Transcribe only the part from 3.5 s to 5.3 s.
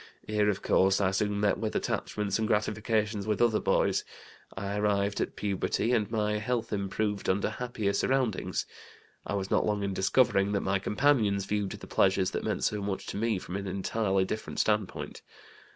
boys. I arrived